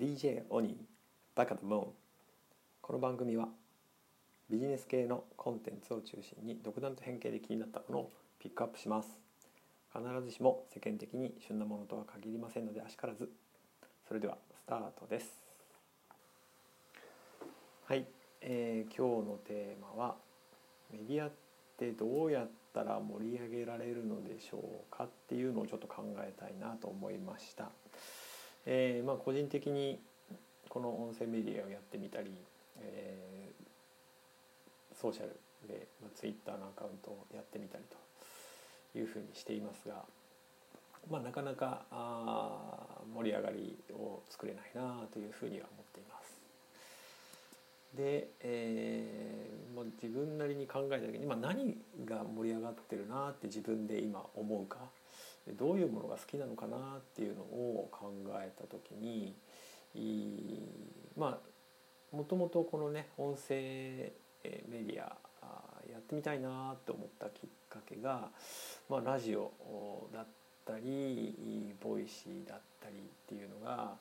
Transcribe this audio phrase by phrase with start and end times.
[0.00, 0.72] DJ オニー
[1.34, 1.86] バカだもん。
[2.80, 3.48] この番組は
[4.48, 9.10] ビジネス系のコンテンツを中心に独断と偏見で気になったものをピックアップします。
[9.92, 13.28] 必ずしも世間的に旬なものとは限りませんのであしからず。
[14.08, 15.34] それではスタートです。
[17.84, 18.06] はい、
[18.40, 20.16] えー今日のテーマは
[20.90, 21.32] メディアっ
[21.76, 24.60] てどうやったら盛り上げられるのでしょ
[24.90, 27.70] うかっていうのをちょっと考えたいなと思いました。
[28.66, 29.98] えーまあ、個人的に
[30.68, 32.30] この音声メディアをやってみたり、
[32.78, 33.30] えー
[35.00, 35.30] ソーシャル
[35.66, 37.84] で、まあ、Twitter のアカウントをやってみたり
[38.92, 40.04] というふうにしていますが、
[41.10, 46.40] まあ、なかなかあ盛り上がりを作れないなというふうには思っています。
[47.96, 54.76] で、えーまあ、自分なりに考えた時に、まあ、何が盛り上がってるなって自分で今思うか
[55.52, 59.34] どういうものが好きなのかなっていうのを考えた時に
[61.16, 64.12] まあもともとこのね音声
[64.68, 65.16] メディア
[65.90, 68.28] やってみたいなって思ったきっかけが、
[68.88, 69.52] まあ、ラジオ
[70.12, 70.26] だっ
[70.64, 73.94] たり Voicy だったりっていうのが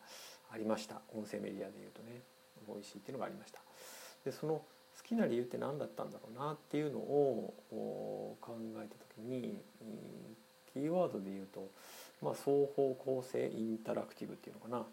[0.52, 2.22] ありました音声メディアでいうとね
[2.68, 3.60] Voicy っていうのがありました。
[4.26, 4.64] でその好
[5.04, 7.54] きな理由って何だったんだろうなっていうのを
[8.42, 9.62] 考えた時に
[10.74, 11.68] キーワードで言うと、
[12.22, 14.86] まあ、双方向性インタラクティブっていうのかな。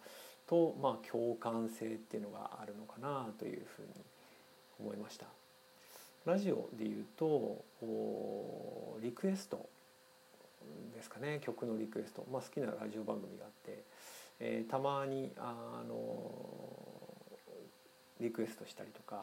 [0.46, 3.88] と、まあ、共感性っていうのがあるのかなというふうに
[4.80, 5.26] 思いました。
[6.24, 7.64] ラジオで言うと
[9.00, 9.68] リクエスト
[10.94, 11.40] ですかね。
[11.40, 13.82] 曲のリクエスト、まあ、好きなラジオ番組があって、
[14.40, 15.96] えーたまにあの
[18.20, 19.22] リクエストしたりとか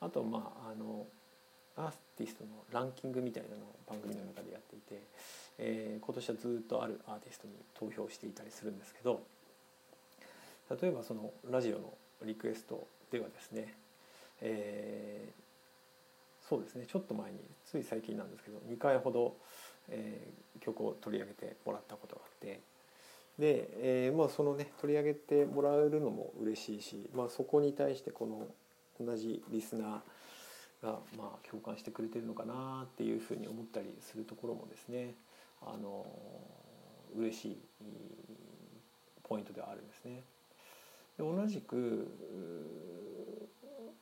[0.00, 1.06] あとまああの
[1.78, 5.02] アーティストのランキングみたいなのを番組の中でやっていて、
[5.58, 9.20] えー今年はずっとあるアーティストに投票していたりするんですけど
[10.80, 11.92] 例えばそのラジオの
[12.24, 13.74] リクエストではですね、
[14.42, 15.48] えー
[16.48, 19.36] そうですねちょっと前につい最近なんですけど2回ほど、
[19.90, 22.60] えー曲を取り上げてもらったことがあって
[23.38, 28.46] で、えーまあ、そのね取り上げてもらえるのも嬉しいし、まあ、そこに対してこの
[29.04, 29.98] 同じリスナー
[30.82, 35.14] がまあ共感してくれてるのかなっていうふうに思ったりするところもですね
[35.62, 36.06] あの
[37.16, 37.58] 嬉しい
[39.24, 40.22] ポイントではあるんですね。
[41.16, 42.08] で同じく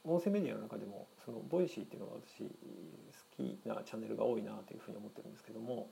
[0.05, 2.51] 音声メディアの中でもその Voicy っていうのが私好
[3.37, 5.89] きなチャンネルが多いなというふうに思ってるんですけども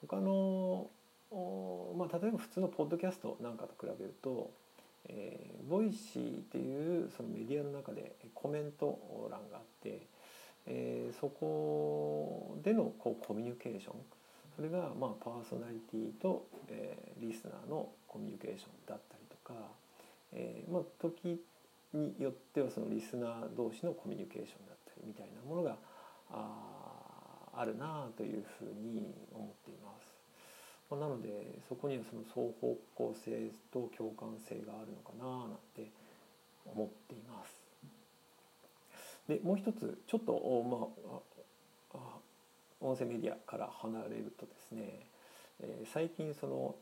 [0.00, 0.88] 他の
[1.30, 4.50] まあ、例えば普通のポッドキャストなんかと比べると、
[5.08, 8.98] えー、 Voicy っていうそのメディアの中でコメント
[9.30, 10.06] 欄があって、
[10.68, 13.94] えーそこでのこうコミュニケーション
[14.54, 19.54] それがまあパーソナリティと、えーリスナーのコミュニケーションだったりとか、
[20.32, 21.42] えーまあ、時
[21.92, 25.76] によってはそのリスナー同士のコミュニケーションだったりみたいなものが
[26.30, 26.78] あ
[27.56, 30.18] あるなというふうに思っています。
[30.90, 35.90] まなのでそこにはその双方向性と共感性があるのかななんて
[36.64, 37.57] 思っています。
[39.28, 40.32] でもう一つちょっと
[40.64, 41.18] ま
[41.94, 42.18] ああ
[42.80, 45.06] 音声メディアから離れるとですね、
[45.60, 46.74] えー最近その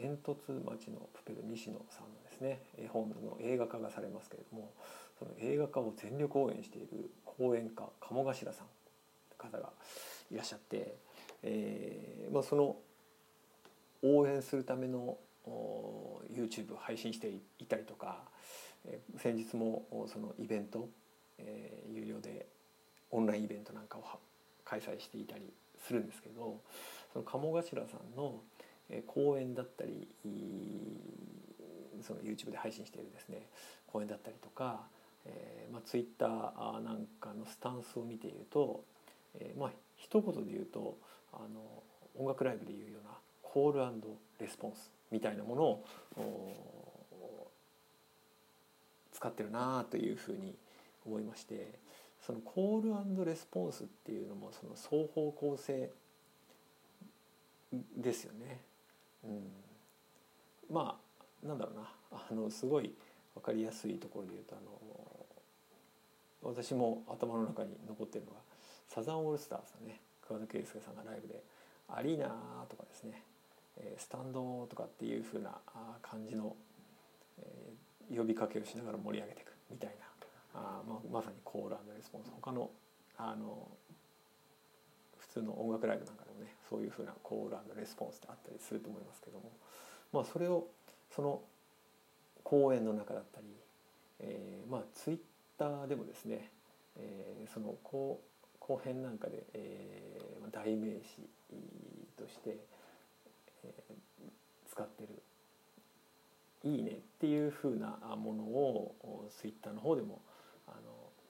[0.00, 4.72] 煙突町のプペル西野さんのですね絵本の映画化がされますけれども
[5.18, 8.66] その映画化を全力応援している講演家鴨頭さん
[9.36, 9.72] という方が
[10.30, 10.94] いらっしゃって、
[11.42, 12.76] えーまあ、その
[14.02, 18.22] 応援するためのお YouTube 配信していたりとか、
[18.86, 20.88] えー先日もそのイベント、
[21.38, 22.46] えー有料で
[23.10, 24.04] オンラインイベントなんかを
[24.64, 26.60] 開催していたりするんですけど
[27.12, 28.40] その鴨頭さんの、
[28.90, 30.08] えー講演だったり
[32.02, 33.46] その YouTube で配信しているですね
[33.86, 34.80] 講演だったりとか、
[35.24, 38.84] えーまあ、Twitter なんかのスタンスを見ていると、
[39.38, 40.96] えーまあ一言で言うと
[41.32, 41.82] あの
[42.16, 43.10] 音楽ライブでいうような
[43.42, 44.02] コール
[44.38, 45.84] レスポンスみたいなものを
[49.12, 50.54] 使ってるなというふうに
[51.08, 51.78] 思いまして
[52.20, 55.90] そのコールレスポンスっていうのもその双方向性
[57.96, 58.60] ですよね。
[59.24, 59.42] うん、
[60.70, 60.98] ま
[61.44, 61.88] あなんだろうな。
[62.10, 62.94] あのすごい
[63.34, 64.60] 分かりやすいところで言うとあ
[66.44, 68.38] の私も頭の中に残ってるのが
[68.88, 70.00] サザンオールスターズのね。
[70.28, 71.42] 桑田佳祐さんがライブで
[71.88, 72.28] 「アリーナ」
[72.68, 73.22] とかですね。
[73.96, 75.58] スタンドとかっていう風な
[76.02, 76.56] 感じの、
[78.14, 80.07] 呼びかけをしながら盛り上げていくみたいな。
[80.54, 82.30] あままさにコールレスポンス。
[82.30, 82.70] 他の
[83.16, 83.68] あの
[85.18, 89.52] 普通の音楽ライブなんかでもねそういう風なコールレスポンスってあったりすると思いますけども。
[90.12, 90.68] まあそれを
[91.14, 91.42] その
[92.42, 93.46] 講演の中だったり、
[94.20, 95.18] えー、まあツイッ
[95.58, 96.50] ターでもですね、
[96.96, 98.20] えー、その後
[98.58, 101.28] 後編なんかで、えー、代名詞
[102.16, 102.58] として、
[103.64, 105.22] えー、使ってる
[106.64, 110.22] 「いいね」っていう風なものをツイッターの方でも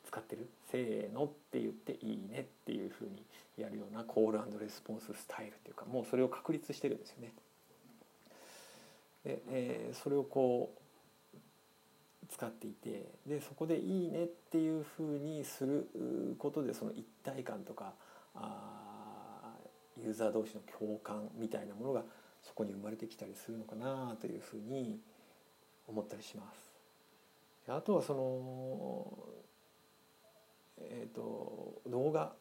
[0.09, 3.23] 使ってる「せーの」って言って「いいね」っていう風に
[3.59, 7.33] やるようなコールレスポンススタイルっていうかもうそれを確立してるんですよね。
[9.25, 10.73] で、えー、それをこ
[11.35, 17.93] う使っていてでそこで「いいね」っていうふうにすることでその一体感とか
[18.35, 22.05] あーユーザー同士の共感みたいなものが
[22.43, 25.01] そこに生まれてきたりするのかなというふうに
[25.87, 26.69] 思ったりします。
[27.71, 29.38] あとはその
[31.09, 32.33] えーと、動画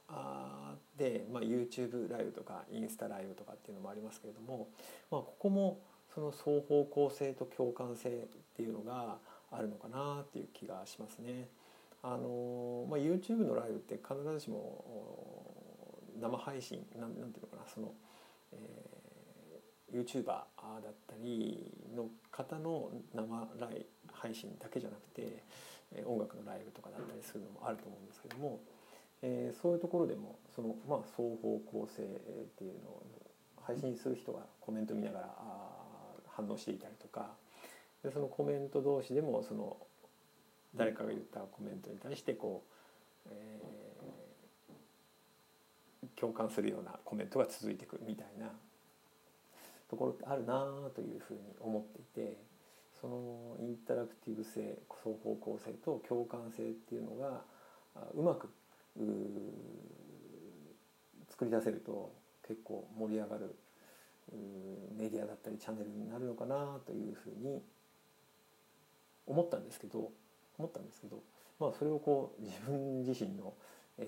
[0.98, 4.70] で、まあ、YouTube ライブとかインスタライブとかっていうのもありますけれども、
[5.12, 5.80] まあ、ここも
[6.14, 8.12] その双方向性と共感性っ
[8.56, 9.18] ていうのが
[9.52, 11.48] あるのかなっていう気がしますね。
[12.04, 17.92] あのまあ、YouTube のライブって必ずしも生配信なんなんていうのかなその、
[18.54, 20.44] えー、YouTuber だ
[20.90, 25.44] ったりの方の生ライ配信だけじゃなくて
[26.06, 28.60] 音楽のライブとかだったりするのもあると思うんですけども、
[29.22, 32.06] えー、そういうところでもその、まあ、双方向性っ
[32.58, 33.04] ていうのを
[33.62, 35.68] 配信する人がコメント見ながらあ
[36.28, 37.32] 反応していたりとか
[38.04, 39.78] でそのコメント同士でもその
[40.76, 42.64] 誰かが言ったコメントに対してこ
[43.26, 48.52] う、えー、共感するようなコメントが続いていくみたいな
[49.90, 52.38] ところってあるなというふうに思っていて
[53.00, 57.42] そのインタラクティブ性双方向性と共感性っていうのが
[58.16, 58.50] うまく
[61.30, 62.12] 作り出せると
[62.48, 63.56] 結構盛り上がる
[64.98, 67.62] メディアだったりチャンネルになるのかなというふうに
[69.26, 70.12] 思ったんですけど
[70.58, 71.22] 思ったんですけど、
[71.60, 73.54] まあ、それをこう自分自身の、
[74.00, 74.08] えー、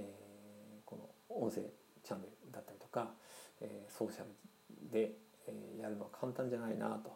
[0.86, 0.98] こ
[1.30, 1.62] の音声
[2.04, 3.10] チャンネルだったりとか、
[3.62, 5.12] えー、ソーシャルで、
[5.48, 7.12] えー、やるのは簡単じゃないなと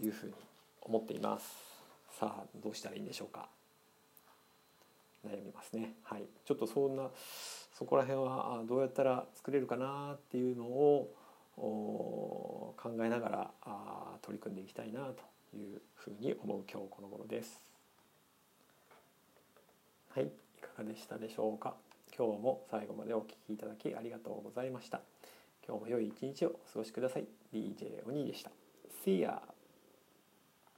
[0.00, 0.34] いうふうに
[0.82, 1.46] 思っています。
[2.18, 3.48] さあどうしたらいいんでしょうか
[5.26, 5.94] 悩みますね。
[6.02, 7.08] はい、ちょっとそんな
[7.72, 11.14] そこら辺はどうやったら作れるかなっていうのを
[11.56, 13.50] 考えながら
[14.22, 17.60] 取り組んでいきたいなというふうに思う今日この頃です。
[20.14, 20.28] はい、い
[20.60, 21.74] かがでしたでしょうか。
[22.16, 25.00] 今日も最後までお聴きいただきありがとうございました。
[25.66, 27.26] 今日も良い一日をお過ごしください。
[27.52, 28.50] DJ お兄でした。
[29.04, 29.61] See ya!